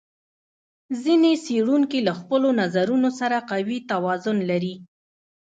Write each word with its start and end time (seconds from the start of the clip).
ځینې 1.01 1.31
څېړونکي 1.45 1.99
له 2.07 2.13
خپلو 2.19 2.47
نظرونو 2.61 3.09
سره 3.19 3.37
قوي 3.51 3.77
توازن 3.91 4.37
لري. 4.49 4.75